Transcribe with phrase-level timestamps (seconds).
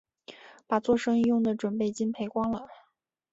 [0.65, 2.67] 把作生意用的準备金赔光了